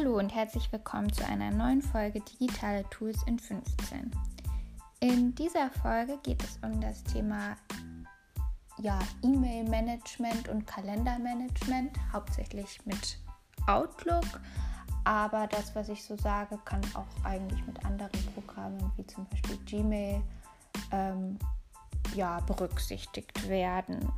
Hallo 0.00 0.16
und 0.18 0.34
herzlich 0.34 0.72
willkommen 0.72 1.12
zu 1.12 1.26
einer 1.26 1.50
neuen 1.50 1.82
Folge 1.82 2.20
Digitale 2.20 2.88
Tools 2.88 3.18
in 3.26 3.38
15. 3.38 4.10
In 5.00 5.34
dieser 5.34 5.68
Folge 5.70 6.16
geht 6.22 6.42
es 6.42 6.58
um 6.62 6.80
das 6.80 7.04
Thema 7.04 7.54
ja, 8.80 8.98
E-Mail-Management 9.22 10.48
und 10.48 10.66
Kalendermanagement, 10.66 11.98
hauptsächlich 12.14 12.80
mit 12.86 13.18
Outlook. 13.66 14.40
Aber 15.04 15.46
das, 15.48 15.74
was 15.74 15.90
ich 15.90 16.02
so 16.02 16.16
sage, 16.16 16.58
kann 16.64 16.80
auch 16.94 17.24
eigentlich 17.26 17.62
mit 17.66 17.84
anderen 17.84 18.24
Programmen 18.32 18.90
wie 18.96 19.06
zum 19.06 19.26
Beispiel 19.26 19.58
Gmail 19.66 20.22
ähm, 20.92 21.38
ja, 22.14 22.40
berücksichtigt 22.40 23.48
werden. 23.48 24.12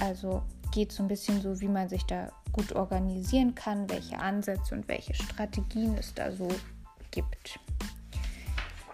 Also 0.00 0.42
geht 0.72 0.92
so 0.92 1.02
ein 1.02 1.08
bisschen 1.08 1.40
so, 1.40 1.60
wie 1.60 1.68
man 1.68 1.88
sich 1.88 2.04
da 2.04 2.30
gut 2.52 2.72
organisieren 2.72 3.54
kann, 3.54 3.88
welche 3.90 4.18
Ansätze 4.18 4.74
und 4.74 4.88
welche 4.88 5.14
Strategien 5.14 5.96
es 5.98 6.12
da 6.14 6.32
so 6.32 6.48
gibt. 7.10 7.60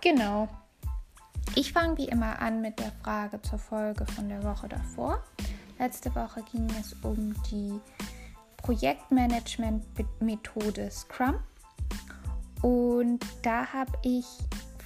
Genau. 0.00 0.48
Ich 1.54 1.72
fange 1.72 1.96
wie 1.98 2.08
immer 2.08 2.40
an 2.40 2.60
mit 2.60 2.78
der 2.78 2.92
Frage 3.02 3.40
zur 3.42 3.58
Folge 3.58 4.06
von 4.06 4.28
der 4.28 4.44
Woche 4.44 4.68
davor. 4.68 5.24
Letzte 5.78 6.14
Woche 6.14 6.42
ging 6.52 6.68
es 6.80 6.92
um 7.02 7.34
die 7.50 7.80
Projektmanagement-Methode 8.58 10.90
Scrum. 10.90 11.36
Und 12.62 13.20
da 13.42 13.66
habe 13.72 13.92
ich 14.02 14.26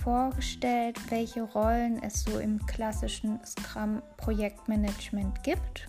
vorgestellt, 0.03 0.99
welche 1.11 1.43
Rollen 1.43 2.03
es 2.03 2.25
so 2.25 2.39
im 2.39 2.65
klassischen 2.67 3.39
Scrum-Projektmanagement 3.45 5.43
gibt. 5.43 5.89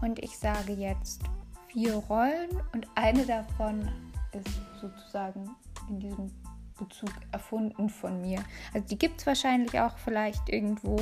Und 0.00 0.18
ich 0.18 0.38
sage 0.38 0.72
jetzt 0.74 1.22
vier 1.68 1.94
Rollen 1.94 2.50
und 2.72 2.86
eine 2.94 3.24
davon 3.24 3.88
ist 4.32 4.60
sozusagen 4.80 5.50
in 5.88 6.00
diesem 6.00 6.30
Bezug 6.78 7.10
erfunden 7.32 7.88
von 7.88 8.20
mir. 8.20 8.44
Also 8.72 8.86
die 8.86 8.98
gibt 8.98 9.20
es 9.20 9.26
wahrscheinlich 9.26 9.78
auch 9.80 9.96
vielleicht 9.98 10.48
irgendwo, 10.48 10.96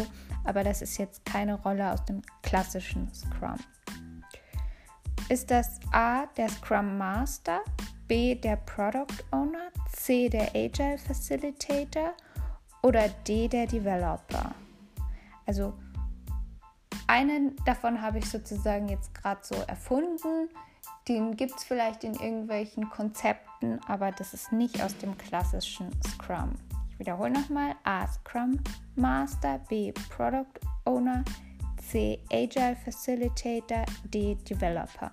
aber 0.44 0.64
das 0.64 0.82
ist 0.82 0.98
jetzt 0.98 1.24
keine 1.24 1.54
Rolle 1.54 1.92
aus 1.92 2.04
dem 2.04 2.22
klassischen 2.42 3.12
Scrum. 3.12 3.56
Ist 5.28 5.50
das 5.50 5.80
A 5.92 6.26
der 6.36 6.48
Scrum 6.48 6.96
Master, 6.96 7.60
B 8.08 8.34
der 8.34 8.56
Product 8.56 9.24
Owner, 9.32 9.70
C 9.92 10.28
der 10.28 10.54
Agile 10.54 10.98
Facilitator 10.98 12.14
oder 12.82 13.08
D 13.26 13.48
der 13.48 13.66
Developer? 13.66 14.54
Also 15.46 15.74
einen 17.08 17.56
davon 17.64 18.00
habe 18.00 18.18
ich 18.18 18.28
sozusagen 18.28 18.88
jetzt 18.88 19.14
gerade 19.14 19.40
so 19.42 19.54
erfunden. 19.66 20.48
Den 21.08 21.36
gibt 21.36 21.56
es 21.56 21.64
vielleicht 21.64 22.04
in 22.04 22.14
irgendwelchen 22.14 22.88
Konzepten, 22.90 23.80
aber 23.86 24.12
das 24.12 24.34
ist 24.34 24.52
nicht 24.52 24.82
aus 24.82 24.96
dem 24.98 25.16
klassischen 25.16 25.90
Scrum. 26.04 26.54
Ich 26.90 26.98
wiederhole 26.98 27.30
nochmal. 27.30 27.74
A. 27.84 28.06
Scrum 28.06 28.58
Master, 28.96 29.58
B. 29.68 29.92
Product 30.10 30.60
Owner, 30.84 31.24
C. 31.80 32.18
Agile 32.32 32.76
Facilitator, 32.76 33.84
D. 34.04 34.34
Developer. 34.48 35.10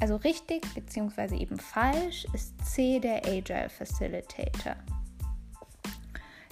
Also 0.00 0.16
richtig 0.16 0.62
bzw. 0.74 1.36
eben 1.36 1.58
falsch 1.58 2.26
ist 2.32 2.54
C 2.64 2.98
der 2.98 3.24
Agile 3.26 3.68
Facilitator. 3.68 4.76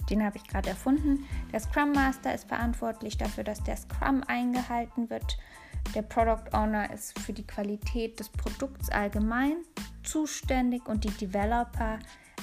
Den 0.09 0.23
habe 0.23 0.37
ich 0.37 0.43
gerade 0.43 0.69
erfunden. 0.69 1.25
Der 1.51 1.59
Scrum 1.59 1.91
Master 1.91 2.33
ist 2.33 2.47
verantwortlich 2.47 3.17
dafür, 3.17 3.43
dass 3.43 3.63
der 3.63 3.77
Scrum 3.77 4.23
eingehalten 4.27 5.09
wird. 5.09 5.37
Der 5.93 6.01
Product 6.01 6.53
Owner 6.53 6.91
ist 6.91 7.17
für 7.19 7.33
die 7.33 7.45
Qualität 7.45 8.19
des 8.19 8.29
Produkts 8.29 8.89
allgemein 8.89 9.57
zuständig 10.03 10.87
und 10.87 11.03
die 11.03 11.11
Developer 11.11 11.99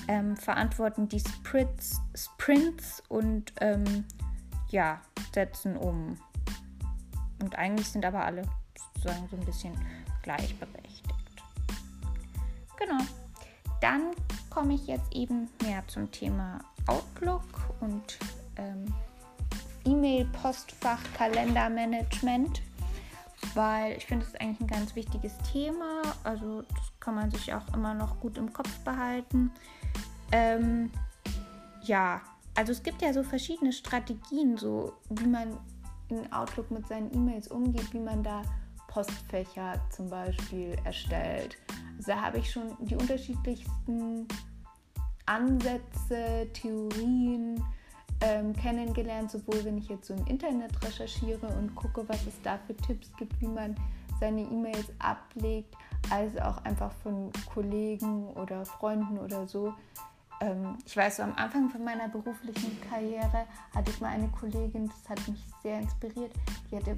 ähm, 0.08 0.36
verantworten 0.36 1.08
die 1.08 1.20
Sprints, 1.20 2.00
Sprints 2.14 3.02
und 3.08 3.52
ähm, 3.60 4.04
ja, 4.68 5.00
setzen 5.34 5.76
um. 5.76 6.16
Und 7.40 7.56
eigentlich 7.56 7.88
sind 7.88 8.04
aber 8.04 8.24
alle 8.24 8.42
sozusagen 8.76 9.28
so 9.28 9.36
ein 9.36 9.44
bisschen 9.44 9.74
gleichberechtigt. 10.26 11.14
Genau. 12.76 13.02
Dann 13.80 14.10
komme 14.50 14.74
ich 14.74 14.86
jetzt 14.86 15.14
eben 15.14 15.48
mehr 15.62 15.86
zum 15.86 16.10
Thema 16.10 16.58
Outlook 16.86 17.44
und 17.80 18.18
ähm, 18.56 18.92
E-Mail-Postfach, 19.84 21.00
Kalendermanagement, 21.16 22.60
weil 23.54 23.96
ich 23.96 24.06
finde, 24.06 24.24
das 24.24 24.34
ist 24.34 24.40
eigentlich 24.40 24.60
ein 24.60 24.66
ganz 24.66 24.96
wichtiges 24.96 25.32
Thema. 25.52 26.02
Also 26.24 26.62
das 26.62 26.92
kann 26.98 27.14
man 27.14 27.30
sich 27.30 27.54
auch 27.54 27.72
immer 27.72 27.94
noch 27.94 28.18
gut 28.18 28.36
im 28.36 28.52
Kopf 28.52 28.76
behalten. 28.80 29.52
Ähm, 30.32 30.90
ja, 31.82 32.20
also 32.56 32.72
es 32.72 32.82
gibt 32.82 33.00
ja 33.00 33.12
so 33.12 33.22
verschiedene 33.22 33.72
Strategien, 33.72 34.56
so 34.56 34.94
wie 35.08 35.26
man 35.26 35.56
in 36.08 36.32
Outlook 36.32 36.70
mit 36.72 36.88
seinen 36.88 37.14
E-Mails 37.14 37.48
umgeht, 37.48 37.92
wie 37.92 38.00
man 38.00 38.24
da 38.24 38.42
Postfächer 38.96 39.74
zum 39.90 40.08
Beispiel 40.08 40.74
erstellt. 40.84 41.58
Also 41.98 42.12
da 42.12 42.22
habe 42.22 42.38
ich 42.38 42.50
schon 42.50 42.74
die 42.80 42.96
unterschiedlichsten 42.96 44.26
Ansätze, 45.26 46.48
Theorien 46.54 47.62
ähm, 48.22 48.54
kennengelernt, 48.54 49.30
sowohl 49.30 49.62
wenn 49.66 49.76
ich 49.76 49.90
jetzt 49.90 50.06
so 50.06 50.14
im 50.14 50.26
Internet 50.26 50.82
recherchiere 50.82 51.46
und 51.46 51.74
gucke, 51.74 52.08
was 52.08 52.26
es 52.26 52.40
da 52.42 52.58
für 52.66 52.74
Tipps 52.74 53.10
gibt, 53.18 53.38
wie 53.42 53.48
man 53.48 53.76
seine 54.18 54.40
E-Mails 54.40 54.90
ablegt, 54.98 55.74
als 56.08 56.38
auch 56.38 56.64
einfach 56.64 56.92
von 57.02 57.30
Kollegen 57.52 58.28
oder 58.30 58.64
Freunden 58.64 59.18
oder 59.18 59.46
so. 59.46 59.74
Ähm, 60.40 60.78
ich 60.86 60.96
weiß, 60.96 61.18
so 61.18 61.22
am 61.22 61.34
Anfang 61.34 61.68
von 61.68 61.84
meiner 61.84 62.08
beruflichen 62.08 62.80
Karriere 62.88 63.44
hatte 63.74 63.90
ich 63.90 64.00
mal 64.00 64.08
eine 64.08 64.28
Kollegin, 64.28 64.88
das 64.88 65.10
hat 65.10 65.28
mich 65.28 65.44
sehr 65.62 65.80
inspiriert, 65.80 66.32
die 66.70 66.76
hatte 66.76 66.96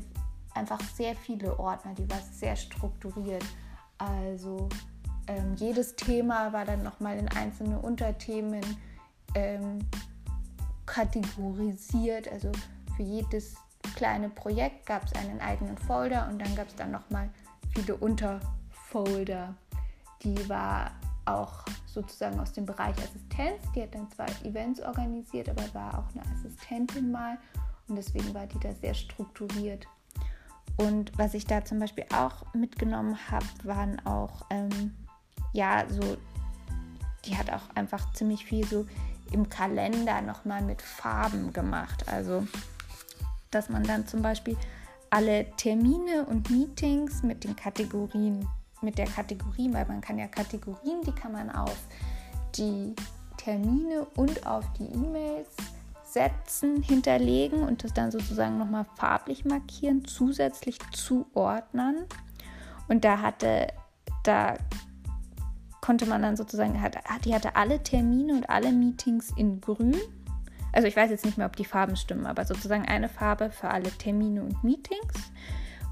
einfach 0.58 0.80
sehr 0.80 1.14
viele 1.14 1.58
Ordner, 1.58 1.94
die 1.94 2.08
war 2.10 2.20
sehr 2.32 2.56
strukturiert. 2.56 3.44
Also 3.98 4.68
ähm, 5.26 5.54
jedes 5.56 5.96
Thema 5.96 6.52
war 6.52 6.64
dann 6.64 6.82
nochmal 6.82 7.16
in 7.16 7.28
einzelne 7.28 7.78
Unterthemen 7.78 8.64
ähm, 9.34 9.78
kategorisiert. 10.86 12.30
Also 12.30 12.50
für 12.96 13.02
jedes 13.02 13.56
kleine 13.94 14.28
Projekt 14.28 14.86
gab 14.86 15.04
es 15.04 15.12
einen 15.14 15.40
eigenen 15.40 15.78
Folder 15.78 16.28
und 16.30 16.40
dann 16.40 16.54
gab 16.54 16.68
es 16.68 16.74
dann 16.74 16.90
nochmal 16.90 17.30
viele 17.74 17.96
Unterfolder. 17.96 19.54
Die 20.22 20.48
war 20.48 20.90
auch 21.24 21.64
sozusagen 21.86 22.40
aus 22.40 22.52
dem 22.52 22.66
Bereich 22.66 22.96
Assistenz. 22.98 23.62
Die 23.74 23.82
hat 23.82 23.94
dann 23.94 24.10
zwar 24.10 24.28
Events 24.44 24.80
organisiert, 24.80 25.48
aber 25.48 25.62
war 25.74 25.98
auch 25.98 26.14
eine 26.14 26.24
Assistentin 26.32 27.10
mal 27.10 27.38
und 27.88 27.96
deswegen 27.96 28.32
war 28.34 28.46
die 28.46 28.58
da 28.60 28.72
sehr 28.74 28.94
strukturiert. 28.94 29.86
Und 30.78 31.16
was 31.18 31.34
ich 31.34 31.44
da 31.44 31.64
zum 31.64 31.80
Beispiel 31.80 32.06
auch 32.14 32.54
mitgenommen 32.54 33.18
habe, 33.30 33.46
waren 33.64 34.04
auch 34.06 34.46
ähm, 34.50 34.94
ja, 35.52 35.84
so, 35.88 36.16
die 37.24 37.36
hat 37.36 37.52
auch 37.52 37.74
einfach 37.74 38.12
ziemlich 38.12 38.44
viel 38.44 38.64
so 38.66 38.86
im 39.32 39.48
Kalender 39.48 40.22
nochmal 40.22 40.62
mit 40.62 40.80
Farben 40.80 41.52
gemacht. 41.52 42.08
Also, 42.08 42.46
dass 43.50 43.68
man 43.68 43.82
dann 43.82 44.06
zum 44.06 44.22
Beispiel 44.22 44.56
alle 45.10 45.50
Termine 45.56 46.26
und 46.26 46.50
Meetings 46.50 47.22
mit 47.22 47.44
den 47.44 47.56
Kategorien, 47.56 48.46
mit 48.80 48.98
der 48.98 49.06
Kategorie, 49.06 49.72
weil 49.72 49.86
man 49.86 50.00
kann 50.00 50.18
ja 50.18 50.28
Kategorien, 50.28 51.02
die 51.04 51.12
kann 51.12 51.32
man 51.32 51.50
auf 51.50 51.76
die 52.54 52.94
Termine 53.36 54.06
und 54.16 54.46
auf 54.46 54.64
die 54.74 54.86
E-Mails 54.86 55.48
setzen, 56.12 56.82
hinterlegen 56.82 57.62
und 57.62 57.84
das 57.84 57.92
dann 57.92 58.10
sozusagen 58.10 58.58
nochmal 58.58 58.86
farblich 58.96 59.44
markieren, 59.44 60.04
zusätzlich 60.04 60.78
zuordnen. 60.92 62.06
Und 62.88 63.04
da 63.04 63.20
hatte, 63.20 63.68
da 64.24 64.56
konnte 65.80 66.06
man 66.06 66.22
dann 66.22 66.36
sozusagen, 66.36 66.78
die 67.24 67.34
hatte 67.34 67.56
alle 67.56 67.82
Termine 67.82 68.34
und 68.34 68.50
alle 68.50 68.72
Meetings 68.72 69.32
in 69.36 69.60
grün. 69.60 69.96
Also 70.72 70.86
ich 70.86 70.96
weiß 70.96 71.10
jetzt 71.10 71.24
nicht 71.24 71.38
mehr, 71.38 71.46
ob 71.46 71.56
die 71.56 71.64
Farben 71.64 71.96
stimmen, 71.96 72.26
aber 72.26 72.44
sozusagen 72.44 72.84
eine 72.86 73.08
Farbe 73.08 73.50
für 73.50 73.70
alle 73.70 73.90
Termine 73.90 74.42
und 74.42 74.62
Meetings. 74.62 75.32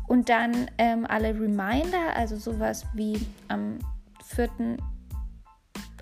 Und 0.07 0.29
dann 0.29 0.71
ähm, 0.79 1.07
alle 1.09 1.29
Reminder, 1.29 2.15
also 2.15 2.37
sowas 2.37 2.87
wie 2.95 3.27
am 3.49 3.79
4. 4.25 4.77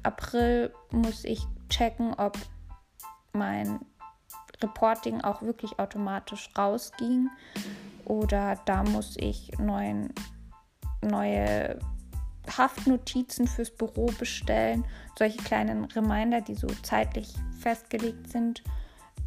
April 0.03 0.73
muss 0.91 1.25
ich 1.25 1.47
checken, 1.69 2.15
ob 2.15 2.37
mein 3.33 3.81
Reporting 4.65 5.21
auch 5.21 5.43
wirklich 5.43 5.79
automatisch 5.79 6.51
rausging. 6.57 7.31
Oder 8.05 8.59
da 8.65 8.83
muss 8.83 9.17
ich 9.19 9.53
neuen, 9.59 10.13
neue 11.03 11.79
Haftnotizen 12.47 13.47
fürs 13.47 13.71
Büro 13.71 14.07
bestellen, 14.19 14.85
solche 15.19 15.39
kleinen 15.39 15.85
Reminder, 15.87 16.41
die 16.41 16.55
so 16.55 16.67
zeitlich 16.83 17.35
festgelegt 17.59 18.31
sind. 18.31 18.63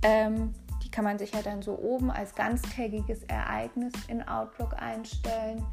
Ähm, 0.04 0.54
die 0.84 0.92
kann 0.92 1.04
man 1.04 1.18
sich 1.18 1.34
ja 1.34 1.42
dann 1.42 1.62
so 1.62 1.78
oben 1.78 2.12
als 2.12 2.36
ganztägiges 2.36 3.24
Ereignis 3.24 3.94
in 4.08 4.28
Outlook 4.28 4.74
einstellen. 4.74 5.66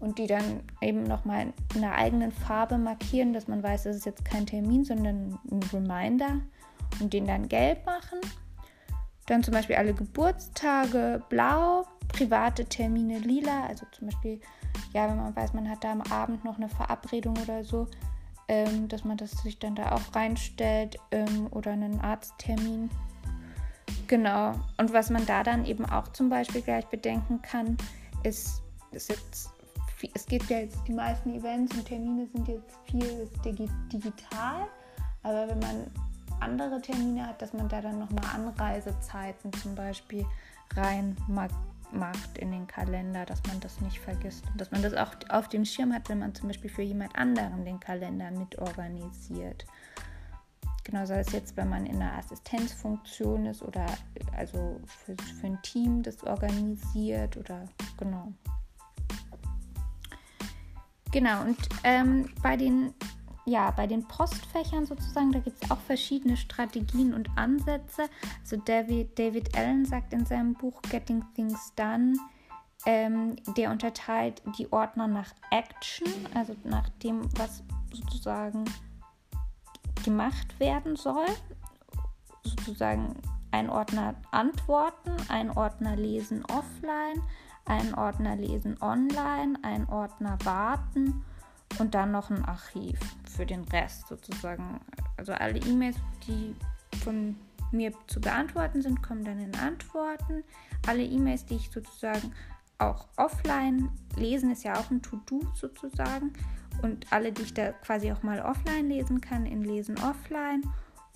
und 0.00 0.18
die 0.18 0.26
dann 0.26 0.64
eben 0.80 1.04
nochmal 1.04 1.52
in 1.76 1.84
einer 1.84 1.94
eigenen 1.94 2.32
Farbe 2.32 2.76
markieren, 2.76 3.32
dass 3.32 3.46
man 3.46 3.62
weiß, 3.62 3.84
das 3.84 3.94
ist 3.94 4.04
jetzt 4.04 4.24
kein 4.24 4.46
Termin, 4.46 4.84
sondern 4.84 5.38
ein 5.48 5.62
Reminder 5.72 6.40
und 7.00 7.12
den 7.12 7.24
dann 7.24 7.48
gelb 7.48 7.86
machen. 7.86 8.18
Dann 9.26 9.42
zum 9.42 9.54
Beispiel 9.54 9.76
alle 9.76 9.94
Geburtstage 9.94 11.22
blau, 11.28 11.86
private 12.08 12.64
Termine 12.64 13.18
lila, 13.18 13.66
also 13.66 13.86
zum 13.92 14.08
Beispiel, 14.08 14.40
ja, 14.92 15.08
wenn 15.08 15.16
man 15.16 15.34
weiß, 15.34 15.52
man 15.52 15.68
hat 15.68 15.84
da 15.84 15.92
am 15.92 16.02
Abend 16.02 16.44
noch 16.44 16.56
eine 16.56 16.68
Verabredung 16.68 17.36
oder 17.38 17.64
so, 17.64 17.86
ähm, 18.48 18.88
dass 18.88 19.04
man 19.04 19.16
das 19.16 19.30
sich 19.30 19.58
dann 19.58 19.74
da 19.74 19.92
auch 19.92 20.14
reinstellt 20.14 20.98
ähm, 21.12 21.46
oder 21.50 21.72
einen 21.72 22.00
Arzttermin. 22.00 22.90
Genau. 24.08 24.54
Und 24.76 24.92
was 24.92 25.10
man 25.10 25.24
da 25.26 25.42
dann 25.42 25.64
eben 25.64 25.86
auch 25.86 26.08
zum 26.08 26.28
Beispiel 26.28 26.62
gleich 26.62 26.86
bedenken 26.86 27.40
kann, 27.42 27.76
ist, 28.24 28.62
ist 28.90 29.08
jetzt 29.08 29.52
es 30.14 30.26
gibt 30.26 30.50
ja 30.50 30.58
jetzt 30.58 30.80
die 30.86 30.92
meisten 30.92 31.34
Events 31.34 31.74
und 31.76 31.84
Termine 31.86 32.26
sind 32.26 32.48
jetzt 32.48 32.76
viel 32.90 33.28
digital, 33.92 34.66
aber 35.22 35.48
wenn 35.48 35.58
man 35.60 35.90
andere 36.42 36.80
Termine 36.80 37.26
hat, 37.26 37.40
dass 37.40 37.52
man 37.52 37.68
da 37.68 37.80
dann 37.80 37.98
nochmal 37.98 38.24
Anreisezeiten 38.34 39.52
zum 39.54 39.74
Beispiel 39.74 40.26
rein 40.74 41.16
macht 41.92 42.38
in 42.38 42.50
den 42.50 42.66
Kalender, 42.66 43.24
dass 43.24 43.42
man 43.46 43.60
das 43.60 43.80
nicht 43.80 43.98
vergisst 43.98 44.44
und 44.50 44.60
dass 44.60 44.70
man 44.70 44.82
das 44.82 44.94
auch 44.94 45.14
auf 45.28 45.48
dem 45.48 45.64
Schirm 45.64 45.92
hat, 45.92 46.08
wenn 46.08 46.18
man 46.18 46.34
zum 46.34 46.48
Beispiel 46.48 46.70
für 46.70 46.82
jemand 46.82 47.14
anderen 47.16 47.64
den 47.64 47.80
Kalender 47.80 48.30
mitorganisiert. 48.30 49.66
Genau, 50.84 51.06
sei 51.06 51.20
es 51.20 51.30
jetzt, 51.32 51.56
wenn 51.56 51.68
man 51.68 51.86
in 51.86 52.02
einer 52.02 52.18
Assistenzfunktion 52.18 53.46
ist 53.46 53.62
oder 53.62 53.86
also 54.36 54.80
für, 54.86 55.14
für 55.40 55.46
ein 55.46 55.62
Team 55.62 56.02
das 56.02 56.24
organisiert 56.24 57.36
oder 57.36 57.66
genau. 57.98 58.32
Genau, 61.12 61.42
und 61.42 61.58
ähm, 61.84 62.30
bei 62.42 62.56
den 62.56 62.94
ja, 63.44 63.70
bei 63.72 63.86
den 63.86 64.06
Postfächern 64.06 64.86
sozusagen, 64.86 65.32
da 65.32 65.40
gibt 65.40 65.62
es 65.62 65.70
auch 65.70 65.80
verschiedene 65.80 66.36
Strategien 66.36 67.12
und 67.12 67.28
Ansätze. 67.36 68.08
Also 68.40 68.56
David, 68.56 69.18
David 69.18 69.56
Allen 69.56 69.84
sagt 69.84 70.12
in 70.12 70.24
seinem 70.24 70.54
Buch 70.54 70.80
Getting 70.82 71.24
Things 71.34 71.74
Done, 71.74 72.16
ähm, 72.86 73.36
der 73.56 73.70
unterteilt 73.70 74.42
die 74.58 74.72
Ordner 74.72 75.08
nach 75.08 75.32
Action, 75.50 76.08
also 76.34 76.54
nach 76.64 76.88
dem, 77.02 77.22
was 77.36 77.62
sozusagen 77.92 78.64
gemacht 80.04 80.58
werden 80.60 80.96
soll. 80.96 81.26
Sozusagen 82.44 83.14
ein 83.50 83.70
Ordner 83.70 84.14
Antworten, 84.30 85.12
ein 85.28 85.50
Ordner 85.50 85.96
Lesen 85.96 86.44
offline, 86.46 87.22
ein 87.64 87.94
Ordner 87.94 88.34
lesen 88.34 88.76
online, 88.80 89.58
ein 89.62 89.88
Ordner 89.88 90.38
warten 90.44 91.24
und 91.78 91.94
dann 91.94 92.10
noch 92.12 92.30
ein 92.30 92.44
Archiv 92.44 92.98
für 93.34 93.46
den 93.46 93.64
Rest 93.64 94.08
sozusagen. 94.08 94.80
Also 95.16 95.32
alle 95.32 95.58
E-Mails, 95.58 95.96
die 96.26 96.54
von 97.02 97.36
mir 97.70 97.92
zu 98.06 98.20
beantworten 98.20 98.82
sind, 98.82 99.02
kommen 99.02 99.24
dann 99.24 99.40
in 99.40 99.54
Antworten. 99.56 100.44
Alle 100.86 101.02
E-Mails, 101.02 101.46
die 101.46 101.56
ich 101.56 101.70
sozusagen 101.70 102.32
auch 102.78 103.06
offline 103.16 103.88
lesen, 104.16 104.50
ist 104.50 104.64
ja 104.64 104.78
auch 104.78 104.90
ein 104.90 105.02
To-Do 105.02 105.40
sozusagen. 105.54 106.32
Und 106.82 107.12
alle, 107.12 107.32
die 107.32 107.42
ich 107.42 107.54
da 107.54 107.72
quasi 107.72 108.12
auch 108.12 108.22
mal 108.22 108.40
offline 108.40 108.88
lesen 108.88 109.20
kann, 109.20 109.46
in 109.46 109.62
Lesen 109.64 109.96
offline. 109.98 110.62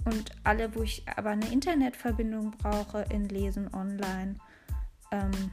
Und 0.04 0.30
alle, 0.44 0.74
wo 0.74 0.82
ich 0.82 1.04
aber 1.16 1.30
eine 1.30 1.46
Internetverbindung 1.48 2.52
brauche, 2.52 3.04
in 3.10 3.28
Lesen 3.28 3.72
online. 3.74 4.36
Ähm, 5.10 5.50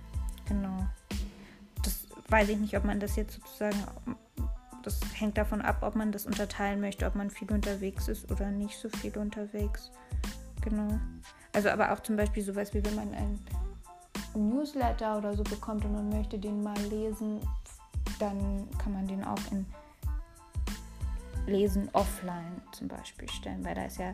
Genau. 0.47 0.85
Das 1.81 2.07
weiß 2.29 2.49
ich 2.49 2.57
nicht, 2.57 2.77
ob 2.77 2.85
man 2.85 2.99
das 2.99 3.15
jetzt 3.15 3.35
sozusagen, 3.35 3.77
das 4.83 4.99
hängt 5.13 5.37
davon 5.37 5.61
ab, 5.61 5.77
ob 5.81 5.95
man 5.95 6.11
das 6.11 6.25
unterteilen 6.25 6.79
möchte, 6.79 7.05
ob 7.05 7.15
man 7.15 7.29
viel 7.29 7.51
unterwegs 7.51 8.07
ist 8.07 8.31
oder 8.31 8.51
nicht 8.51 8.77
so 8.77 8.89
viel 8.89 9.17
unterwegs. 9.17 9.91
Genau. 10.61 10.99
Also 11.53 11.69
aber 11.69 11.91
auch 11.91 11.99
zum 11.99 12.15
Beispiel 12.15 12.43
sowas 12.43 12.73
wie 12.73 12.83
wenn 12.83 12.95
man 12.95 13.13
ein 13.13 13.39
Newsletter 14.35 15.17
oder 15.17 15.33
so 15.35 15.43
bekommt 15.43 15.85
und 15.85 15.93
man 15.93 16.09
möchte 16.09 16.39
den 16.39 16.63
mal 16.63 16.79
lesen, 16.89 17.39
dann 18.19 18.67
kann 18.77 18.93
man 18.93 19.07
den 19.07 19.23
auch 19.23 19.39
in 19.51 19.65
Lesen 21.45 21.89
offline 21.93 22.61
zum 22.71 22.87
Beispiel 22.87 23.29
stellen, 23.29 23.63
weil 23.65 23.75
da 23.75 23.85
ist 23.85 23.97
ja 23.97 24.13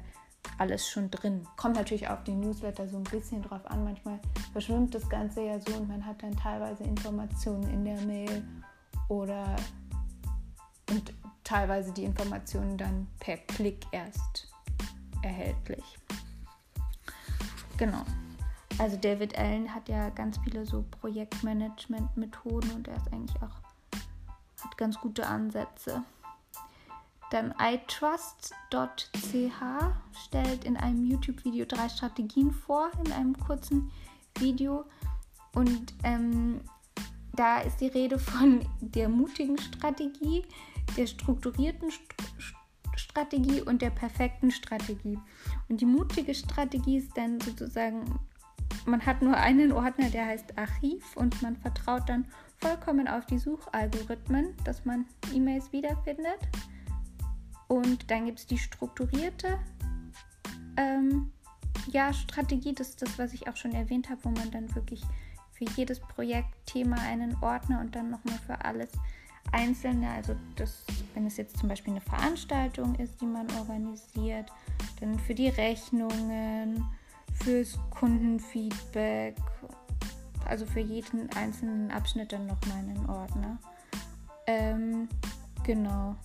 alles 0.57 0.87
schon 0.87 1.09
drin. 1.11 1.47
Kommt 1.57 1.75
natürlich 1.75 2.07
auf 2.07 2.23
den 2.23 2.39
Newsletter 2.39 2.87
so 2.87 2.97
ein 2.97 3.03
bisschen 3.03 3.41
drauf 3.41 3.65
an. 3.65 3.83
Manchmal 3.83 4.19
verschwimmt 4.51 4.95
das 4.95 5.07
Ganze 5.09 5.43
ja 5.43 5.59
so 5.59 5.73
und 5.73 5.87
man 5.87 6.05
hat 6.05 6.21
dann 6.23 6.35
teilweise 6.35 6.83
Informationen 6.83 7.69
in 7.69 7.85
der 7.85 8.01
Mail 8.01 8.43
oder 9.07 9.55
und 10.89 11.13
teilweise 11.43 11.91
die 11.91 12.03
Informationen 12.03 12.77
dann 12.77 13.07
per 13.19 13.37
Klick 13.37 13.85
erst 13.91 14.47
erhältlich. 15.21 15.83
Genau. 17.77 18.03
Also 18.77 18.97
David 18.97 19.37
Allen 19.37 19.73
hat 19.73 19.89
ja 19.89 20.09
ganz 20.09 20.37
viele 20.43 20.65
so 20.65 20.85
Projektmanagement-Methoden 21.01 22.71
und 22.71 22.87
er 22.87 22.95
ist 22.97 23.11
eigentlich 23.11 23.35
auch 23.41 23.69
hat 24.63 24.77
ganz 24.77 24.99
gute 24.99 25.25
Ansätze. 25.25 26.03
Dann 27.31 27.53
iTrust.ch 27.59 28.53
stellt 30.25 30.63
in 30.63 30.77
einem 30.77 31.05
YouTube-Video 31.05 31.65
drei 31.65 31.87
Strategien 31.89 32.51
vor, 32.51 32.89
in 33.05 33.11
einem 33.11 33.37
kurzen 33.37 33.91
Video. 34.39 34.85
Und 35.53 35.93
ähm, 36.03 36.61
da 37.33 37.59
ist 37.59 37.81
die 37.81 37.87
Rede 37.87 38.17
von 38.17 38.65
der 38.81 39.09
mutigen 39.09 39.57
Strategie, 39.57 40.43
der 40.97 41.07
strukturierten 41.07 41.91
St 41.91 42.13
Strategie 42.95 43.61
und 43.61 43.81
der 43.81 43.91
perfekten 43.91 44.51
Strategie. 44.51 45.17
Und 45.69 45.79
die 45.79 45.85
mutige 45.85 46.35
Strategie 46.35 46.97
ist 46.97 47.17
dann 47.17 47.39
sozusagen, 47.39 48.19
man 48.85 49.05
hat 49.05 49.21
nur 49.21 49.37
einen 49.37 49.71
Ordner, 49.71 50.09
der 50.09 50.25
heißt 50.25 50.57
Archiv 50.57 51.15
und 51.15 51.41
man 51.41 51.55
vertraut 51.55 52.09
dann 52.09 52.25
vollkommen 52.57 53.07
auf 53.07 53.25
die 53.25 53.39
Suchalgorithmen, 53.39 54.53
dass 54.65 54.83
man 54.83 55.05
E-Mails 55.33 55.71
wiederfindet. 55.71 56.39
Und 57.67 58.11
dann 58.11 58.25
gibt 58.25 58.39
es 58.39 58.47
die 58.47 58.57
strukturierte 58.57 59.59
ähm, 60.77 61.31
ja, 61.91 62.13
Strategie, 62.13 62.73
das 62.73 62.89
ist 62.89 63.01
das, 63.01 63.17
was 63.17 63.33
ich 63.33 63.47
auch 63.47 63.55
schon 63.55 63.73
erwähnt 63.73 64.09
habe, 64.09 64.23
wo 64.23 64.29
man 64.29 64.51
dann 64.51 64.73
wirklich 64.75 65.01
für 65.51 65.65
jedes 65.75 65.99
Projektthema 65.99 66.95
einen 66.95 67.35
Ordner 67.41 67.81
und 67.81 67.95
dann 67.95 68.09
nochmal 68.09 68.39
für 68.45 68.63
alles 68.63 68.89
Einzelne, 69.51 70.09
also 70.11 70.35
das, 70.55 70.85
wenn 71.13 71.25
es 71.25 71.37
jetzt 71.37 71.57
zum 71.57 71.69
Beispiel 71.69 71.93
eine 71.93 72.01
Veranstaltung 72.01 72.95
ist, 72.95 73.19
die 73.21 73.25
man 73.25 73.47
organisiert, 73.57 74.51
dann 74.99 75.17
für 75.19 75.35
die 75.35 75.49
Rechnungen, 75.49 76.85
fürs 77.33 77.77
Kundenfeedback, 77.89 79.35
also 80.45 80.65
für 80.65 80.79
jeden 80.79 81.29
einzelnen 81.35 81.91
Abschnitt 81.91 82.33
dann 82.33 82.47
nochmal 82.47 82.77
einen 82.79 83.09
Ordner. 83.09 83.57
Ähm, 84.47 85.07
genau. 85.63 86.15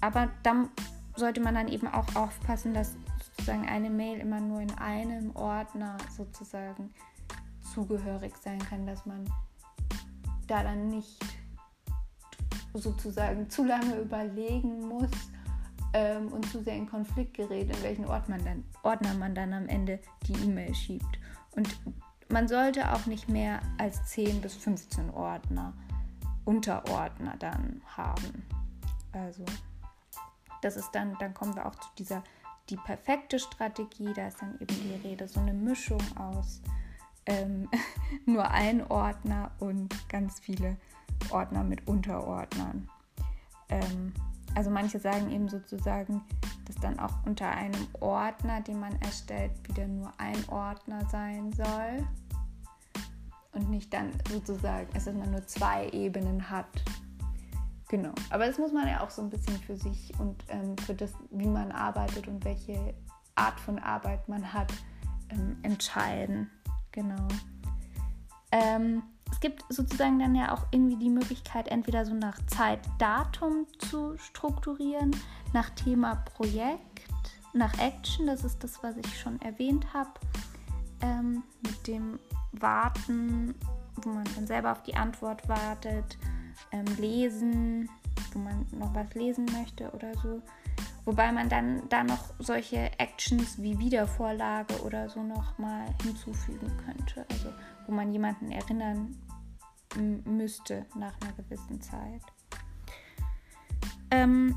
Aber 0.00 0.30
dann 0.42 0.68
sollte 1.16 1.40
man 1.40 1.54
dann 1.54 1.68
eben 1.68 1.86
auch 1.88 2.14
aufpassen, 2.14 2.74
dass 2.74 2.94
sozusagen 3.36 3.68
eine 3.68 3.90
Mail 3.90 4.18
immer 4.18 4.40
nur 4.40 4.60
in 4.60 4.72
einem 4.78 5.34
Ordner 5.36 5.96
sozusagen 6.16 6.92
zugehörig 7.72 8.34
sein 8.36 8.58
kann, 8.58 8.86
dass 8.86 9.06
man 9.06 9.24
da 10.46 10.62
dann 10.62 10.88
nicht 10.88 11.18
sozusagen 12.74 13.50
zu 13.50 13.64
lange 13.64 13.96
überlegen 13.96 14.88
muss 14.88 15.10
ähm, 15.92 16.28
und 16.28 16.50
zu 16.50 16.62
sehr 16.62 16.76
in 16.76 16.88
Konflikt 16.88 17.34
gerät, 17.34 17.74
in 17.74 17.82
welchen 17.82 18.06
Ort 18.06 18.28
man 18.28 18.44
dann, 18.44 18.64
Ordner 18.82 19.14
man 19.14 19.34
dann 19.34 19.52
am 19.52 19.68
Ende 19.68 20.00
die 20.26 20.34
E-Mail 20.34 20.74
schiebt. 20.74 21.18
Und 21.54 21.68
man 22.28 22.48
sollte 22.48 22.92
auch 22.92 23.06
nicht 23.06 23.28
mehr 23.28 23.60
als 23.78 24.04
10 24.06 24.40
bis 24.40 24.54
15 24.54 25.10
Ordner, 25.10 25.74
Unterordner 26.44 27.36
dann 27.38 27.82
haben. 27.96 28.46
Also 29.12 29.44
das 30.62 30.76
ist 30.76 30.90
dann, 30.92 31.16
dann 31.18 31.34
kommen 31.34 31.54
wir 31.54 31.66
auch 31.66 31.74
zu 31.74 31.88
dieser, 31.98 32.22
die 32.70 32.76
perfekte 32.76 33.38
Strategie, 33.38 34.12
da 34.14 34.28
ist 34.28 34.40
dann 34.40 34.54
eben 34.60 34.74
die 34.74 35.08
Rede, 35.08 35.28
so 35.28 35.40
eine 35.40 35.52
Mischung 35.52 36.00
aus 36.16 36.62
ähm, 37.26 37.68
nur 38.26 38.50
ein 38.50 38.86
Ordner 38.90 39.50
und 39.58 39.94
ganz 40.08 40.40
viele 40.40 40.76
Ordner 41.30 41.62
mit 41.64 41.86
Unterordnern. 41.86 42.88
Ähm, 43.68 44.12
also 44.54 44.70
manche 44.70 44.98
sagen 44.98 45.30
eben 45.30 45.48
sozusagen, 45.48 46.22
dass 46.66 46.76
dann 46.76 46.98
auch 46.98 47.24
unter 47.24 47.48
einem 47.48 47.86
Ordner, 48.00 48.60
den 48.60 48.80
man 48.80 49.00
erstellt, 49.00 49.52
wieder 49.68 49.86
nur 49.86 50.12
ein 50.18 50.36
Ordner 50.48 51.06
sein 51.10 51.52
soll. 51.52 52.06
Und 53.52 53.68
nicht 53.70 53.92
dann 53.92 54.10
sozusagen, 54.30 54.88
dass 54.94 55.06
man 55.06 55.30
nur 55.30 55.46
zwei 55.46 55.88
Ebenen 55.90 56.48
hat. 56.48 56.66
Genau. 57.88 58.12
Aber 58.30 58.46
das 58.46 58.58
muss 58.58 58.72
man 58.72 58.88
ja 58.88 59.02
auch 59.02 59.10
so 59.10 59.20
ein 59.20 59.28
bisschen 59.28 59.58
für 59.58 59.76
sich 59.76 60.18
und 60.18 60.42
ähm, 60.48 60.76
für 60.78 60.94
das, 60.94 61.12
wie 61.30 61.46
man 61.46 61.70
arbeitet 61.72 62.26
und 62.26 62.42
welche 62.44 62.94
Art 63.34 63.60
von 63.60 63.78
Arbeit 63.78 64.26
man 64.28 64.54
hat, 64.54 64.72
ähm, 65.28 65.58
entscheiden. 65.62 66.50
Genau. 66.92 67.28
Ähm, 68.50 69.02
es 69.30 69.40
gibt 69.40 69.64
sozusagen 69.70 70.18
dann 70.18 70.34
ja 70.34 70.52
auch 70.52 70.66
irgendwie 70.70 70.96
die 70.96 71.08
Möglichkeit, 71.08 71.68
entweder 71.68 72.04
so 72.04 72.14
nach 72.14 72.38
Zeit, 72.46 72.80
Datum 72.98 73.66
zu 73.78 74.16
strukturieren, 74.18 75.16
nach 75.54 75.70
Thema 75.70 76.16
Projekt, 76.16 77.08
nach 77.54 77.76
Action, 77.78 78.26
das 78.26 78.44
ist 78.44 78.62
das, 78.62 78.82
was 78.82 78.96
ich 78.98 79.18
schon 79.18 79.40
erwähnt 79.40 79.92
habe, 79.94 80.12
ähm, 81.00 81.42
mit 81.62 81.86
dem 81.86 82.18
Warten, 82.52 83.54
wo 83.96 84.10
man 84.10 84.24
dann 84.34 84.46
selber 84.46 84.72
auf 84.72 84.82
die 84.82 84.94
Antwort 84.94 85.48
wartet, 85.48 86.18
ähm, 86.70 86.84
Lesen, 86.98 87.88
wo 88.32 88.38
man 88.38 88.66
noch 88.72 88.94
was 88.94 89.12
lesen 89.14 89.46
möchte 89.46 89.90
oder 89.90 90.14
so. 90.18 90.42
Wobei 91.04 91.32
man 91.32 91.48
dann 91.48 91.88
da 91.88 92.04
noch 92.04 92.32
solche 92.38 92.90
Actions 92.98 93.60
wie 93.60 93.78
Wiedervorlage 93.78 94.80
oder 94.82 95.08
so 95.08 95.22
nochmal 95.22 95.86
hinzufügen 96.02 96.70
könnte. 96.84 97.26
Also 97.30 97.52
wo 97.86 97.92
man 97.92 98.12
jemanden 98.12 98.52
erinnern 98.52 99.16
müsste 100.24 100.86
nach 100.96 101.14
einer 101.20 101.32
gewissen 101.32 101.80
Zeit. 101.80 102.22
Ähm 104.10 104.54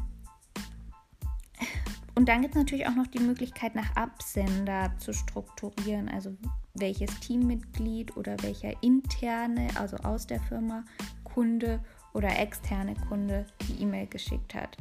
und 2.13 2.29
dann 2.29 2.41
gibt 2.41 2.55
es 2.55 2.59
natürlich 2.59 2.87
auch 2.87 2.95
noch 2.95 3.07
die 3.07 3.19
Möglichkeit, 3.19 3.75
nach 3.75 3.93
Absender 3.95 4.93
zu 4.97 5.13
strukturieren. 5.13 6.07
Also 6.07 6.37
welches 6.73 7.19
Teammitglied 7.19 8.15
oder 8.15 8.41
welcher 8.41 8.71
interne, 8.81 9.67
also 9.75 9.97
aus 9.97 10.25
der 10.25 10.39
Firma, 10.39 10.85
Kunde 11.23 11.83
oder 12.13 12.39
externe 12.39 12.95
Kunde 13.09 13.45
die 13.67 13.81
E-Mail 13.81 14.07
geschickt 14.07 14.55
hat. 14.55 14.77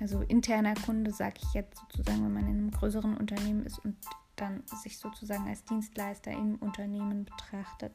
Also 0.00 0.22
interner 0.22 0.74
Kunde 0.74 1.10
sage 1.10 1.34
ich 1.42 1.52
jetzt 1.52 1.78
sozusagen, 1.78 2.24
wenn 2.24 2.32
man 2.32 2.46
in 2.46 2.58
einem 2.58 2.70
größeren 2.70 3.16
Unternehmen 3.16 3.66
ist 3.66 3.78
und 3.80 3.96
dann 4.36 4.62
sich 4.82 4.98
sozusagen 4.98 5.46
als 5.46 5.64
Dienstleister 5.64 6.30
im 6.30 6.56
Unternehmen 6.56 7.26
betrachtet. 7.26 7.92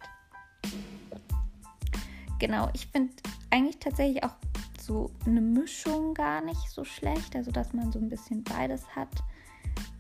Genau, 2.38 2.70
ich 2.74 2.88
finde 2.88 3.14
eigentlich 3.50 3.80
tatsächlich 3.80 4.24
auch 4.24 4.36
so 4.80 5.10
eine 5.26 5.42
Mischung 5.42 6.14
gar 6.14 6.42
nicht 6.42 6.70
so 6.70 6.84
schlecht, 6.84 7.36
also 7.36 7.52
dass 7.52 7.74
man 7.74 7.92
so 7.92 7.98
ein 7.98 8.10
bisschen 8.10 8.44
beides 8.44 8.88
hat. 8.96 9.24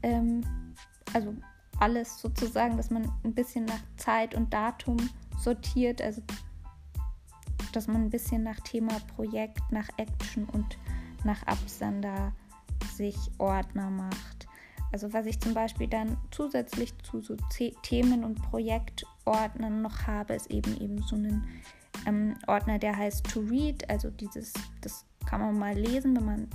Ähm, 0.03 0.41
also 1.13 1.33
alles 1.79 2.21
sozusagen, 2.21 2.77
dass 2.77 2.91
man 2.91 3.11
ein 3.23 3.33
bisschen 3.33 3.65
nach 3.65 3.81
Zeit 3.97 4.35
und 4.35 4.53
Datum 4.53 4.97
sortiert, 5.39 6.01
also 6.01 6.21
dass 7.71 7.87
man 7.87 8.03
ein 8.03 8.09
bisschen 8.09 8.43
nach 8.43 8.59
Thema 8.59 8.99
Projekt, 9.15 9.59
nach 9.71 9.89
Action 9.97 10.45
und 10.45 10.77
nach 11.25 11.43
Absender 11.43 12.31
sich 12.95 13.17
Ordner 13.37 13.89
macht. 13.89 14.47
Also 14.91 15.11
was 15.11 15.25
ich 15.25 15.39
zum 15.39 15.53
Beispiel 15.53 15.87
dann 15.87 16.17
zusätzlich 16.31 16.97
zu 16.99 17.21
so 17.21 17.35
Themen- 17.83 18.23
und 18.23 18.41
Projektordnern 18.41 19.81
noch 19.81 20.07
habe, 20.07 20.35
ist 20.35 20.49
eben 20.51 20.79
eben 20.79 21.01
so 21.01 21.15
einen 21.15 21.45
ähm, 22.05 22.35
Ordner, 22.47 22.79
der 22.79 22.95
heißt 22.95 23.29
To 23.29 23.41
Read. 23.41 23.89
Also 23.89 24.09
dieses, 24.09 24.53
das 24.81 25.05
kann 25.25 25.41
man 25.41 25.57
mal 25.57 25.75
lesen, 25.77 26.15
wenn 26.15 26.25
man 26.25 26.47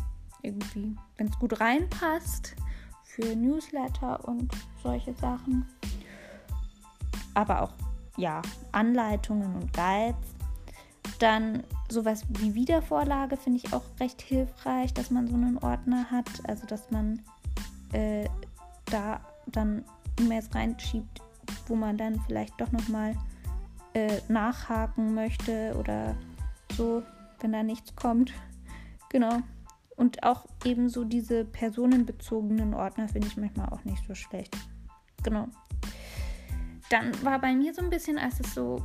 irgendwie, 0.43 0.97
wenn 1.19 1.27
es 1.29 1.39
gut 1.39 1.61
reinpasst 1.61 2.57
für 3.05 3.37
Newsletter 3.37 4.27
und 4.27 4.51
solche 4.83 5.13
Sachen. 5.15 5.67
Aber 7.35 7.63
auch 7.63 7.75
ja, 8.17 8.43
Anleitungen 8.73 9.55
und 9.55 9.73
Guides. 9.73 10.35
Dann 11.19 11.65
sowas 11.91 12.25
wie 12.29 12.55
Wiedervorlage 12.55 13.37
finde 13.37 13.61
ich 13.63 13.73
auch 13.73 13.85
recht 13.99 14.23
hilfreich, 14.23 14.95
dass 14.95 15.11
man 15.11 15.27
so 15.27 15.35
einen 15.35 15.59
Ordner 15.59 16.11
hat. 16.11 16.29
Also 16.49 16.67
dass 16.67 16.91
man 16.91 17.21
äh, 17.93 18.29
da 18.87 19.21
dann 19.47 19.85
E-Mails 20.19 20.55
reinschiebt, 20.55 21.21
wo 21.67 21.75
man 21.75 21.97
dann 21.97 22.21
vielleicht 22.27 22.61
doch 22.61 22.71
nochmal 22.73 23.17
äh, 23.95 24.21
nachhaken 24.29 25.15
möchte 25.15 25.75
oder 25.79 26.17
so, 26.77 27.03
wenn 27.41 27.53
da 27.53 27.63
nichts 27.63 27.95
kommt. 27.97 28.33
Genau. 29.09 29.41
Und 29.97 30.23
auch 30.23 30.47
eben 30.65 30.89
so 30.89 31.05
diese 31.05 31.45
personenbezogenen 31.45 32.75
Ordner 32.75 33.09
finde 33.09 33.27
ich 33.27 33.37
manchmal 33.37 33.69
auch 33.69 33.85
nicht 33.85 34.03
so 34.07 34.15
schlecht. 34.15 34.57
Genau. 35.23 35.49
Dann 36.89 37.13
war 37.23 37.39
bei 37.39 37.55
mir 37.55 37.75
so 37.75 37.83
ein 37.83 37.91
bisschen, 37.91 38.19
als 38.19 38.41
es 38.41 38.55
so, 38.55 38.83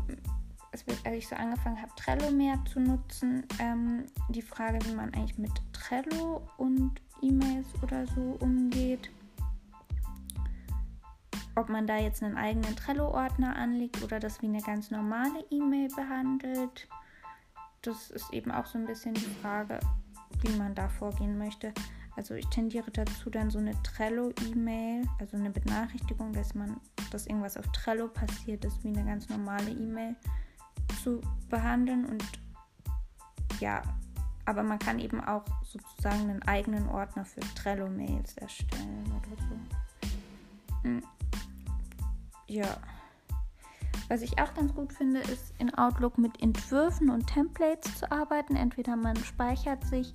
als 1.04 1.16
ich 1.18 1.28
so 1.28 1.36
angefangen 1.36 1.82
habe, 1.82 1.92
Trello 1.96 2.32
mehr 2.32 2.60
zu 2.66 2.80
nutzen, 2.80 3.46
ähm, 3.60 4.06
die 4.30 4.42
Frage, 4.42 4.80
wie 4.86 4.96
man 4.96 5.14
eigentlich 5.14 5.38
mit 5.38 5.52
Trello 5.72 6.42
und 6.58 6.92
E-Mails 7.22 7.68
oder 7.82 8.06
so 8.08 8.38
umgeht. 8.40 9.10
Ob 11.56 11.70
man 11.70 11.88
da 11.88 11.98
jetzt 11.98 12.22
einen 12.22 12.38
eigenen 12.38 12.76
Trello-Ordner 12.76 13.56
anlegt 13.56 14.04
oder 14.04 14.20
das 14.20 14.42
wie 14.42 14.48
eine 14.48 14.62
ganz 14.62 14.92
normale 14.92 15.40
E-Mail 15.50 15.88
behandelt. 15.96 16.88
Das 17.82 18.12
ist 18.12 18.34
eben 18.34 18.52
auch 18.52 18.66
so 18.66 18.78
ein 18.78 18.86
bisschen 18.86 19.14
die 19.14 19.36
Frage, 19.42 19.80
wie 20.42 20.58
man 20.58 20.76
da 20.76 20.90
vorgehen 20.90 21.38
möchte. 21.38 21.74
Also 22.18 22.34
ich 22.34 22.48
tendiere 22.48 22.92
dazu, 22.92 23.30
dann 23.30 23.50
so 23.50 23.60
eine 23.60 23.82
Trello-E-Mail, 23.84 25.06
also 25.20 25.38
eine 25.38 25.50
Benachrichtigung, 25.50 26.34
dass 26.34 26.56
man, 26.56 26.80
dass 27.12 27.28
irgendwas 27.28 27.58
auf 27.58 27.68
Trello 27.72 28.08
passiert 28.08 28.64
ist, 28.66 28.84
wie 28.84 28.90
eine 28.90 29.06
ganz 29.06 29.30
normale 29.30 29.70
E-Mail 29.70 30.16
zu 31.04 31.22
behandeln. 31.50 32.06
Und 32.06 32.24
ja, 33.60 33.82
aber 34.46 34.64
man 34.64 34.80
kann 34.80 35.00
eben 35.00 35.24
auch 35.24 35.44
sozusagen 35.64 36.30
einen 36.30 36.44
eigenen 36.44 36.88
Ordner 36.88 37.26
für 37.26 37.42
Trello-Mails 37.56 38.38
erstellen 38.38 39.12
oder 39.18 39.42
so. 39.42 40.10
Hm. 40.84 41.04
Ja. 42.48 42.78
Was 44.08 44.22
ich 44.22 44.40
auch 44.40 44.54
ganz 44.54 44.74
gut 44.76 44.94
finde, 44.94 45.20
ist 45.20 45.54
in 45.58 45.74
Outlook 45.74 46.20
mit 46.20 46.40
Entwürfen 46.40 47.10
und 47.10 47.26
Templates 47.26 47.98
zu 47.98 48.12
arbeiten. 48.12 48.56
Entweder 48.56 48.96
man 48.96 49.16
speichert 49.18 49.84
sich 49.86 50.14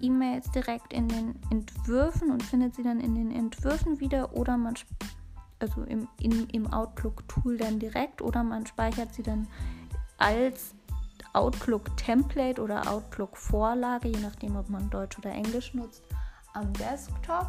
E-Mails 0.00 0.50
direkt 0.50 0.92
in 0.92 1.06
den 1.06 1.36
Entwürfen 1.50 2.32
und 2.32 2.42
findet 2.42 2.74
sie 2.74 2.82
dann 2.82 2.98
in 2.98 3.14
den 3.14 3.30
Entwürfen 3.30 4.00
wieder 4.00 4.34
oder 4.34 4.56
man 4.56 4.74
also 5.60 5.82
im, 5.82 6.08
in, 6.20 6.48
im 6.50 6.72
Outlook-Tool 6.72 7.58
dann 7.58 7.78
direkt 7.78 8.22
oder 8.22 8.42
man 8.42 8.66
speichert 8.66 9.14
sie 9.14 9.22
dann 9.22 9.48
als 10.18 10.74
Outlook-Template 11.32 12.60
oder 12.60 12.90
Outlook-Vorlage, 12.90 14.08
je 14.08 14.20
nachdem, 14.20 14.56
ob 14.56 14.68
man 14.68 14.90
Deutsch 14.90 15.18
oder 15.18 15.30
Englisch 15.30 15.74
nutzt, 15.74 16.02
am 16.54 16.72
Desktop 16.74 17.48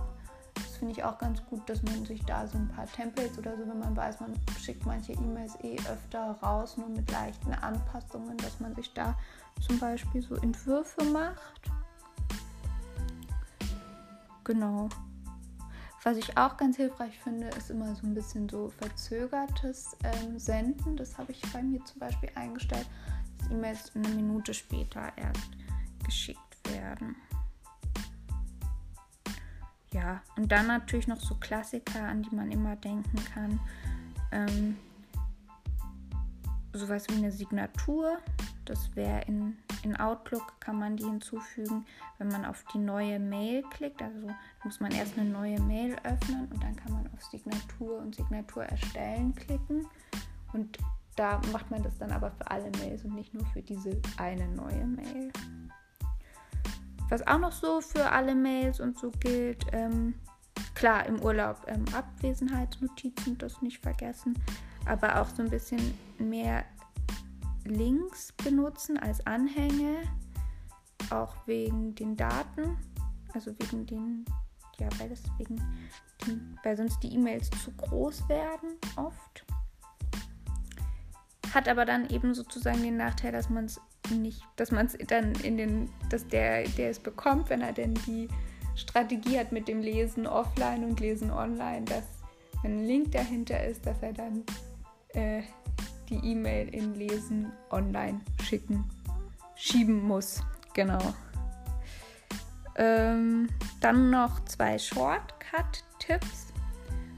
finde 0.80 0.94
ich 0.94 1.04
auch 1.04 1.18
ganz 1.18 1.46
gut, 1.46 1.70
dass 1.70 1.84
man 1.84 2.06
sich 2.06 2.24
da 2.26 2.48
so 2.48 2.58
ein 2.58 2.70
paar 2.70 2.86
Templates 2.88 3.38
oder 3.38 3.56
so, 3.58 3.68
wenn 3.68 3.80
man 3.80 3.96
weiß, 3.96 4.22
man 4.22 4.34
schickt 4.60 4.86
manche 4.86 5.12
E-Mails 5.12 5.58
eh 5.62 5.76
öfter 5.92 6.38
raus, 6.42 6.78
nur 6.78 6.88
mit 6.88 7.12
leichten 7.12 7.54
Anpassungen, 7.54 8.38
dass 8.38 8.60
man 8.60 8.74
sich 8.76 8.94
da 8.94 9.16
zum 9.68 9.78
Beispiel 9.78 10.22
so 10.22 10.36
Entwürfe 10.36 11.04
macht. 11.04 11.70
Genau. 14.46 14.88
Was 16.04 16.18
ich 16.18 16.38
auch 16.38 16.56
ganz 16.56 16.78
hilfreich 16.78 17.20
finde, 17.20 17.48
ist 17.50 17.70
immer 17.70 17.94
so 17.96 18.08
ein 18.08 18.14
bisschen 18.14 18.48
so 18.48 18.70
verzögertes 18.70 19.98
ähm, 20.04 20.40
Senden. 20.40 20.96
Das 20.96 21.18
habe 21.18 21.34
ich 21.34 21.42
bei 21.52 21.62
mir 21.62 21.84
zum 21.84 22.00
Beispiel 22.00 22.30
eingestellt, 22.36 22.88
dass 23.38 23.52
E-Mails 23.52 23.92
eine 23.96 24.08
Minute 24.10 24.54
später 24.54 25.12
erst 25.18 25.50
geschickt 26.06 26.72
werden. 26.72 27.16
Ja, 29.92 30.22
und 30.38 30.52
dann 30.52 30.68
natürlich 30.68 31.08
noch 31.08 31.20
so 31.20 31.36
Klassiker, 31.36 32.04
an 32.04 32.24
die 32.24 32.34
man 32.34 32.52
immer 32.52 32.76
denken 32.76 33.18
kann. 33.34 33.60
Ähm, 34.32 34.78
sowas 36.74 37.06
wie 37.10 37.16
eine 37.16 37.32
Signatur. 37.32 38.20
Das 38.66 38.96
wäre 38.96 39.22
in, 39.24 39.58
in 39.84 39.96
Outlook, 39.98 40.60
kann 40.60 40.78
man 40.78 40.98
die 40.98 41.06
hinzufügen, 41.06 41.86
wenn 42.18 42.28
man 42.28 42.46
auf 42.46 42.64
die 42.74 42.78
neue 42.78 43.20
Mail 43.20 43.64
klickt. 43.72 44.02
Also 44.02 44.28
muss 44.64 44.80
man 44.80 44.92
erst 44.92 45.18
eine 45.18 45.30
neue 45.30 45.60
Mail 45.62 45.96
öffnen 46.04 46.48
und 46.52 46.62
dann 46.64 46.76
kann 46.76 46.94
man 46.94 47.10
auf 47.14 47.24
Signatur 47.24 47.98
und 48.00 48.16
Signatur 48.16 48.64
erstellen 48.64 49.34
klicken. 49.36 49.88
Und 50.54 50.78
da 51.16 51.42
macht 51.52 51.70
man 51.70 51.84
das 51.84 51.98
dann 51.98 52.12
aber 52.12 52.32
für 52.32 52.50
alle 52.50 52.72
Mails 52.80 53.04
und 53.04 53.16
nicht 53.16 53.34
nur 53.34 53.46
für 53.48 53.62
diese 53.62 54.02
eine 54.18 54.48
neue 54.48 54.86
Mail. 54.86 55.32
Was 57.10 57.26
auch 57.28 57.40
noch 57.40 57.52
so 57.52 57.82
für 57.82 58.12
alle 58.12 58.36
Mails 58.36 58.80
und 58.80 58.98
so 58.98 59.12
gilt, 59.20 59.66
ähm, 59.72 60.14
klar 60.76 61.06
im 61.08 61.22
Urlaub 61.22 61.66
ähm, 61.68 61.84
Abwesenheitsnotizen, 61.94 63.38
das 63.38 63.62
nicht 63.62 63.82
vergessen, 63.82 64.38
aber 64.86 65.20
auch 65.20 65.28
so 65.28 65.42
ein 65.42 65.50
bisschen 65.50 65.98
mehr 66.20 66.64
Links 67.70 68.34
benutzen 68.34 68.98
als 68.98 69.26
Anhänge, 69.26 70.04
auch 71.10 71.36
wegen 71.48 71.96
den 71.96 72.16
Daten, 72.16 72.78
also 73.34 73.52
wegen 73.60 73.86
den, 73.86 74.26
ja, 74.80 74.90
weil 74.98 75.10
das 75.10 75.24
wegen, 75.38 75.62
weil 76.64 76.76
sonst 76.76 77.00
die 77.02 77.14
E-Mails 77.14 77.50
zu 77.64 77.72
groß 77.72 78.28
werden 78.28 78.72
oft. 78.96 79.46
Hat 81.54 81.68
aber 81.68 81.86
dann 81.86 82.10
eben 82.10 82.34
sozusagen 82.34 82.84
den 82.84 82.98
Nachteil, 82.98 83.32
dass 83.32 83.50
man 83.50 83.66
es 83.66 83.80
nicht, 84.12 84.44
dass 84.56 84.72
man 84.72 84.86
es 84.86 84.98
dann 85.08 85.34
in 85.36 85.58
den, 85.58 85.90
dass 86.10 86.28
der, 86.28 86.68
der 86.70 86.90
es 86.90 87.00
bekommt, 87.00 87.50
wenn 87.50 87.62
er 87.62 87.74
denn 87.74 87.94
die 88.06 88.28
Strategie 88.76 89.38
hat 89.38 89.52
mit 89.52 89.68
dem 89.68 89.82
Lesen 89.82 90.28
offline 90.28 90.84
und 90.84 91.00
Lesen 91.00 91.32
online, 91.32 91.86
dass 91.86 92.04
wenn 92.62 92.80
ein 92.80 92.86
Link 92.86 93.12
dahinter 93.12 93.64
ist, 93.64 93.86
dass 93.86 94.02
er 94.02 94.14
dann 94.14 94.44
äh, 95.10 95.44
die 96.10 96.32
E-Mail 96.32 96.70
in 96.70 96.96
Lesen 96.96 97.52
online 97.70 98.22
schicken, 98.44 98.84
schieben 99.56 100.02
muss. 100.02 100.42
Genau. 100.74 101.14
Ähm, 102.76 103.50
dann 103.82 104.10
noch 104.10 104.44
zwei 104.46 104.78
Shortcut-Tipps. 104.78 106.54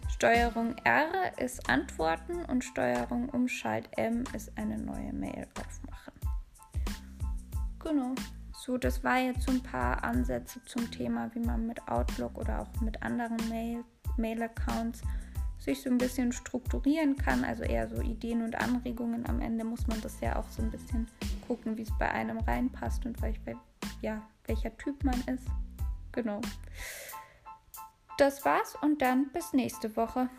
Steuerung 0.09 0.75
R 0.83 1.31
ist 1.37 1.69
Antworten 1.69 2.45
und 2.45 2.63
Steuerung 2.63 3.29
Umschalt 3.29 3.89
M 3.97 4.23
ist 4.33 4.51
eine 4.55 4.77
neue 4.77 5.13
Mail 5.13 5.47
aufmachen. 5.59 6.13
Genau. 7.79 8.13
So, 8.53 8.77
das 8.77 9.03
war 9.03 9.17
jetzt 9.17 9.43
so 9.43 9.51
ein 9.51 9.63
paar 9.63 10.03
Ansätze 10.03 10.63
zum 10.65 10.89
Thema, 10.91 11.33
wie 11.33 11.39
man 11.39 11.65
mit 11.65 11.87
Outlook 11.87 12.37
oder 12.37 12.61
auch 12.61 12.81
mit 12.81 13.01
anderen 13.01 13.37
Mail-Accounts 14.17 15.01
sich 15.61 15.81
so 15.81 15.89
ein 15.89 15.97
bisschen 15.97 16.31
strukturieren 16.31 17.15
kann. 17.15 17.43
Also 17.43 17.63
eher 17.63 17.87
so 17.87 18.01
Ideen 18.01 18.41
und 18.41 18.55
Anregungen. 18.55 19.27
Am 19.27 19.39
Ende 19.39 19.63
muss 19.63 19.85
man 19.87 20.01
das 20.01 20.19
ja 20.19 20.35
auch 20.37 20.49
so 20.49 20.61
ein 20.61 20.71
bisschen 20.71 21.07
gucken, 21.47 21.77
wie 21.77 21.83
es 21.83 21.97
bei 21.99 22.09
einem 22.09 22.39
reinpasst 22.39 23.05
und 23.05 23.21
bei, 23.21 23.33
ja, 24.01 24.21
welcher 24.47 24.75
Typ 24.77 25.03
man 25.03 25.19
ist. 25.27 25.47
Genau. 26.11 26.41
Das 28.17 28.43
war's 28.43 28.75
und 28.81 29.01
dann 29.01 29.29
bis 29.31 29.53
nächste 29.53 29.95
Woche. 29.95 30.29